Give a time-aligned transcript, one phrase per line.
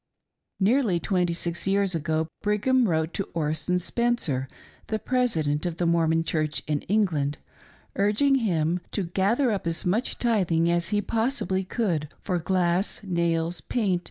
[0.59, 4.47] Nearly twenty six years ago, Brigham wrote to Orson Spencer,
[4.87, 7.37] the President of the Mormon Church in England,
[7.95, 13.61] urging him to" gather up as much tithing as he possibly could, for glass, nails,
[13.61, 13.99] paint, &c.